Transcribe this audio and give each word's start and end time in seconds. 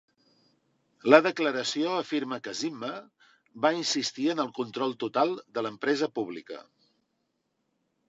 La 1.13 1.19
declaració 1.25 1.91
afirma 1.97 2.39
que 2.47 2.55
Zimmer 2.61 2.91
va 3.67 3.73
insistir 3.83 4.29
en 4.35 4.45
el 4.47 4.53
control 4.63 4.99
total 5.07 5.39
de 5.61 5.69
l'empresa 5.69 6.13
pública. 6.21 6.63